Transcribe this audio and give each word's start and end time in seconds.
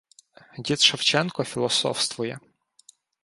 Дід 0.59 0.81
Шевченко 0.81 1.43
філософствує: 1.43 2.39